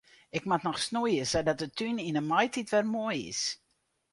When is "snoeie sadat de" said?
0.87-1.67